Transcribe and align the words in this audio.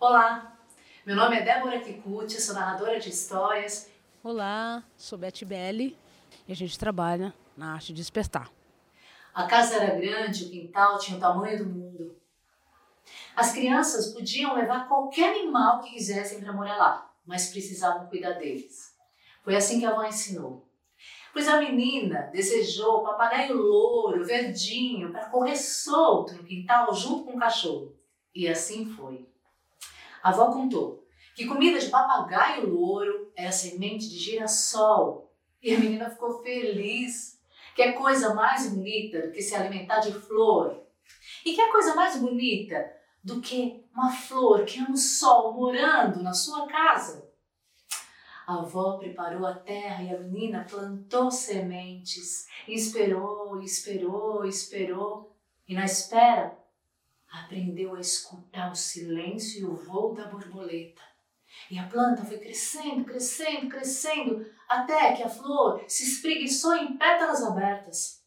Olá, 0.00 0.56
meu 1.04 1.14
nome 1.14 1.36
é 1.36 1.42
Débora 1.42 1.78
Kikuchi, 1.78 2.40
sou 2.40 2.54
narradora 2.54 2.98
de 2.98 3.10
histórias. 3.10 3.90
Olá, 4.24 4.82
sou 4.96 5.18
Beth 5.18 5.44
Belli 5.44 5.94
e 6.48 6.52
a 6.52 6.56
gente 6.56 6.78
trabalha 6.78 7.34
na 7.54 7.74
arte 7.74 7.88
de 7.88 8.00
despertar. 8.00 8.50
A 9.34 9.46
casa 9.46 9.76
era 9.76 10.00
grande, 10.00 10.46
o 10.46 10.50
quintal 10.50 10.98
tinha 10.98 11.18
o 11.18 11.20
tamanho 11.20 11.58
do 11.58 11.66
mundo. 11.66 12.16
As 13.36 13.52
crianças 13.52 14.14
podiam 14.14 14.54
levar 14.54 14.88
qualquer 14.88 15.38
animal 15.38 15.82
que 15.82 15.90
quisessem 15.90 16.40
para 16.40 16.54
morar 16.54 16.78
lá, 16.78 17.14
mas 17.26 17.50
precisavam 17.50 18.06
cuidar 18.06 18.38
deles. 18.38 18.96
Foi 19.44 19.54
assim 19.54 19.80
que 19.80 19.84
a 19.84 19.90
avó 19.90 20.02
ensinou. 20.04 20.66
Pois 21.30 21.46
a 21.46 21.60
menina 21.60 22.30
desejou 22.32 23.02
papagaio 23.02 23.54
louro, 23.54 24.24
verdinho, 24.24 25.12
para 25.12 25.28
correr 25.28 25.56
solto 25.56 26.32
no 26.32 26.42
quintal 26.42 26.90
junto 26.94 27.24
com 27.24 27.36
o 27.36 27.38
cachorro. 27.38 27.94
E 28.34 28.48
assim 28.48 28.86
foi. 28.86 29.29
A 30.22 30.30
avó 30.30 30.52
contou 30.52 31.00
que 31.34 31.46
comida 31.46 31.78
de 31.78 31.88
papagaio 31.88 32.68
louro 32.68 33.32
era 33.34 33.50
semente 33.50 34.08
de 34.08 34.18
girassol. 34.18 35.32
E 35.62 35.74
a 35.74 35.78
menina 35.78 36.10
ficou 36.10 36.42
feliz. 36.42 37.40
Que 37.74 37.82
é 37.82 37.92
coisa 37.92 38.34
mais 38.34 38.68
bonita 38.68 39.22
do 39.22 39.32
que 39.32 39.40
se 39.40 39.54
alimentar 39.54 40.00
de 40.00 40.12
flor. 40.12 40.82
E 41.44 41.54
que 41.54 41.60
é 41.60 41.70
coisa 41.70 41.94
mais 41.94 42.16
bonita 42.16 42.92
do 43.22 43.40
que 43.40 43.86
uma 43.94 44.10
flor 44.12 44.64
que 44.64 44.80
ama 44.80 44.90
o 44.90 44.96
sol 44.96 45.54
morando 45.54 46.22
na 46.22 46.34
sua 46.34 46.66
casa. 46.66 47.30
A 48.46 48.56
avó 48.56 48.98
preparou 48.98 49.46
a 49.46 49.54
terra 49.54 50.02
e 50.02 50.14
a 50.14 50.18
menina 50.18 50.66
plantou 50.68 51.30
sementes. 51.30 52.46
E 52.66 52.74
esperou, 52.74 53.62
esperou, 53.62 54.44
esperou. 54.44 55.36
E 55.68 55.74
na 55.74 55.84
espera, 55.84 56.58
aprendeu 57.30 57.94
a 57.94 58.00
escutar 58.00 58.72
o 58.72 58.74
silêncio 58.74 59.60
e 59.60 59.64
o 59.64 59.76
voo 59.76 60.14
da 60.14 60.26
borboleta. 60.26 61.02
E 61.70 61.78
a 61.78 61.86
planta 61.86 62.24
foi 62.24 62.38
crescendo, 62.38 63.04
crescendo, 63.04 63.68
crescendo, 63.68 64.46
até 64.68 65.12
que 65.12 65.22
a 65.22 65.28
flor 65.28 65.84
se 65.86 66.04
espreguiçou 66.04 66.74
em 66.74 66.96
pétalas 66.96 67.42
abertas. 67.42 68.22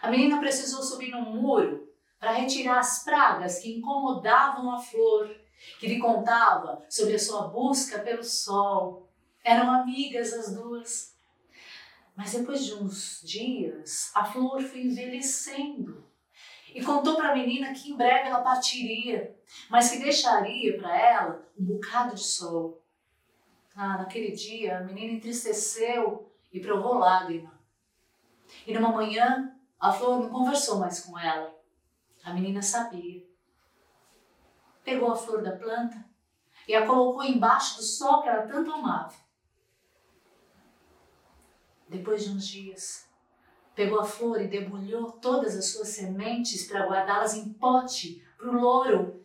A 0.00 0.10
menina 0.10 0.40
precisou 0.40 0.82
subir 0.82 1.10
num 1.10 1.40
muro 1.40 1.88
para 2.18 2.32
retirar 2.32 2.78
as 2.78 3.04
pragas 3.04 3.58
que 3.58 3.72
incomodavam 3.72 4.72
a 4.72 4.78
flor, 4.78 5.34
que 5.78 5.86
lhe 5.86 6.00
contava 6.00 6.84
sobre 6.88 7.14
a 7.14 7.18
sua 7.18 7.48
busca 7.48 8.00
pelo 8.00 8.24
sol. 8.24 9.08
Eram 9.44 9.70
amigas 9.70 10.32
as 10.32 10.54
duas. 10.54 11.16
Mas 12.16 12.32
depois 12.32 12.64
de 12.64 12.74
uns 12.74 13.20
dias, 13.24 14.10
a 14.14 14.24
flor 14.24 14.60
foi 14.62 14.82
envelhecendo 14.82 16.11
e 16.74 16.82
contou 16.82 17.16
para 17.16 17.30
a 17.30 17.34
menina 17.34 17.72
que 17.72 17.90
em 17.90 17.96
breve 17.96 18.28
ela 18.28 18.40
partiria, 18.40 19.36
mas 19.68 19.90
que 19.90 19.98
deixaria 19.98 20.78
para 20.78 20.96
ela 20.96 21.48
um 21.58 21.64
bocado 21.64 22.14
de 22.14 22.22
sol. 22.22 22.82
Ah, 23.74 23.98
naquele 23.98 24.32
dia 24.32 24.78
a 24.78 24.82
menina 24.82 25.12
entristeceu 25.12 26.32
e 26.52 26.60
provou 26.60 26.94
lágrima. 26.94 27.52
E 28.66 28.72
numa 28.72 28.90
manhã 28.90 29.54
a 29.78 29.92
flor 29.92 30.20
não 30.20 30.30
conversou 30.30 30.78
mais 30.78 31.00
com 31.00 31.18
ela. 31.18 31.54
A 32.24 32.32
menina 32.32 32.62
sabia. 32.62 33.26
Pegou 34.84 35.10
a 35.10 35.16
flor 35.16 35.42
da 35.42 35.56
planta 35.56 36.04
e 36.66 36.74
a 36.74 36.86
colocou 36.86 37.24
embaixo 37.24 37.76
do 37.76 37.82
sol 37.82 38.22
que 38.22 38.28
ela 38.28 38.46
tanto 38.46 38.72
amava. 38.72 39.14
Depois 41.88 42.24
de 42.24 42.30
uns 42.30 42.46
dias, 42.46 43.11
Pegou 43.74 44.00
a 44.00 44.04
flor 44.04 44.40
e 44.40 44.48
debulhou 44.48 45.12
todas 45.12 45.56
as 45.56 45.66
suas 45.66 45.88
sementes 45.88 46.66
para 46.66 46.86
guardá-las 46.86 47.34
em 47.34 47.52
pote 47.52 48.22
para 48.36 48.48
o 48.50 48.60
louro 48.60 49.24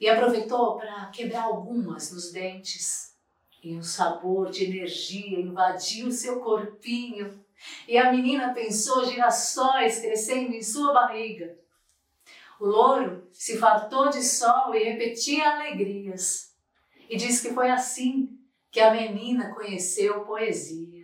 e 0.00 0.08
aproveitou 0.08 0.76
para 0.76 1.06
quebrar 1.06 1.44
algumas 1.44 2.12
nos 2.12 2.30
dentes. 2.30 3.16
E 3.62 3.74
um 3.74 3.82
sabor 3.82 4.50
de 4.50 4.64
energia 4.64 5.40
invadiu 5.40 6.10
seu 6.12 6.40
corpinho. 6.40 7.44
E 7.88 7.98
a 7.98 8.12
menina 8.12 8.54
pensou 8.54 9.04
girassóis 9.04 9.98
crescendo 10.00 10.54
em 10.54 10.62
sua 10.62 10.92
barriga. 10.92 11.58
O 12.60 12.66
louro 12.66 13.28
se 13.32 13.56
fartou 13.56 14.10
de 14.10 14.22
sol 14.22 14.74
e 14.74 14.84
repetia 14.84 15.48
alegrias. 15.48 16.54
E 17.08 17.16
diz 17.16 17.40
que 17.40 17.54
foi 17.54 17.70
assim 17.70 18.38
que 18.70 18.80
a 18.80 18.92
menina 18.92 19.54
conheceu 19.54 20.24
poesia. 20.24 20.97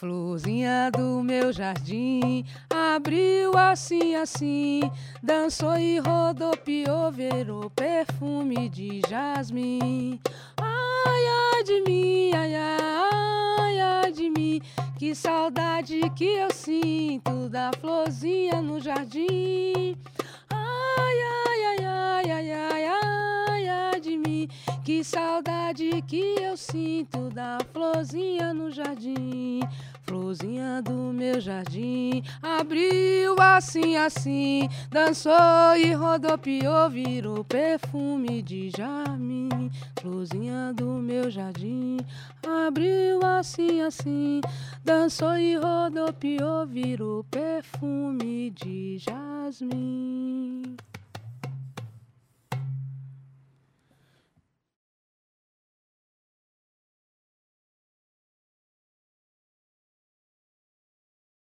Florzinha 0.00 0.90
do 0.90 1.22
meu 1.22 1.52
jardim 1.52 2.42
abriu 2.70 3.54
assim, 3.54 4.14
assim, 4.14 4.80
dançou 5.22 5.76
e 5.76 5.98
rodopiou, 5.98 7.12
virou 7.12 7.68
perfume 7.68 8.70
de 8.70 9.02
jasmim. 9.06 10.18
Ai, 10.56 11.54
ai 11.54 11.64
de 11.64 11.82
mim, 11.82 12.30
ai, 12.34 12.54
ai, 12.54 13.78
ai 13.78 14.12
de 14.12 14.30
mim, 14.30 14.62
que 14.98 15.14
saudade 15.14 16.00
que 16.16 16.24
eu 16.24 16.50
sinto 16.50 17.50
da 17.50 17.70
florzinha 17.78 18.62
no 18.62 18.80
jardim. 18.80 19.69
Mim, 24.20 24.48
que 24.84 25.02
saudade 25.02 26.02
que 26.06 26.36
eu 26.40 26.56
sinto 26.56 27.30
da 27.30 27.58
florzinha 27.72 28.52
no 28.52 28.70
jardim. 28.70 29.60
Florzinha 30.02 30.82
do 30.82 31.12
meu 31.12 31.40
jardim. 31.40 32.22
Abriu 32.42 33.36
assim, 33.38 33.96
assim, 33.96 34.68
dançou 34.90 35.32
e 35.76 35.92
rodopiou, 35.92 36.90
virou 36.90 37.44
perfume 37.44 38.42
de 38.42 38.70
jasmim. 38.70 39.70
Florzinha 40.00 40.72
do 40.74 40.86
meu 40.86 41.30
jardim. 41.30 41.98
Abriu 42.66 43.20
assim, 43.24 43.82
assim, 43.82 44.40
dançou 44.84 45.36
e 45.36 45.56
rodopiou, 45.56 46.66
virou 46.66 47.22
perfume 47.24 48.50
de 48.50 48.98
jasmim. 48.98 50.39